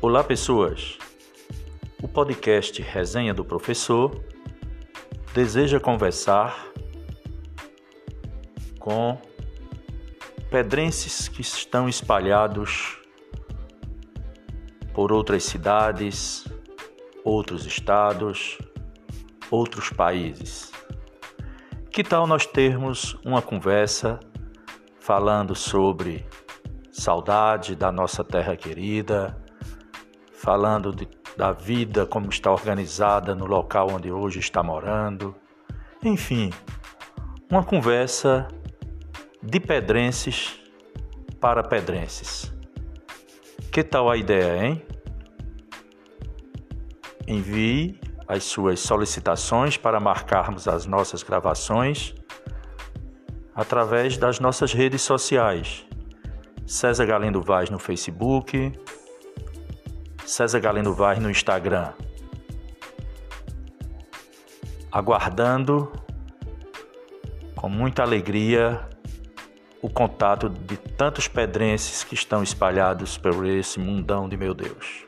[0.00, 0.96] Olá, pessoas!
[2.00, 4.24] O podcast Resenha do Professor
[5.34, 6.68] deseja conversar
[8.78, 9.20] com
[10.52, 12.96] pedrenses que estão espalhados
[14.94, 16.44] por outras cidades,
[17.24, 18.56] outros estados,
[19.50, 20.70] outros países.
[21.90, 24.20] Que tal nós termos uma conversa
[25.00, 26.24] falando sobre
[26.92, 29.47] saudade da nossa terra querida?
[30.48, 35.36] Falando de, da vida, como está organizada no local onde hoje está morando.
[36.02, 36.50] Enfim,
[37.50, 38.48] uma conversa
[39.42, 40.58] de pedrenses
[41.38, 42.50] para pedrenses.
[43.70, 44.82] Que tal a ideia, hein?
[47.26, 52.14] Envie as suas solicitações para marcarmos as nossas gravações
[53.54, 55.84] através das nossas redes sociais.
[56.66, 58.72] César Galindo Vaz no Facebook,
[60.28, 61.90] César Galeno Vaz no Instagram.
[64.92, 65.90] Aguardando
[67.56, 68.86] com muita alegria
[69.80, 75.06] o contato de tantos pedrenses que estão espalhados por esse mundão de meu Deus.